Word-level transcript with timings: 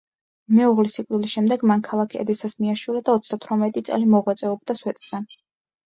მეუღლის 0.59 0.95
სიკვდილის 0.99 1.35
შემდეგ 1.35 1.67
მან 1.73 1.85
ქალაქ 1.89 2.17
ედესას 2.23 2.59
მიაშურა 2.65 3.05
და 3.11 3.17
ოცდათვრამეტი 3.21 3.87
წელი 3.93 4.13
მოღვაწეობდა 4.19 4.83
სვეტზე. 4.85 5.27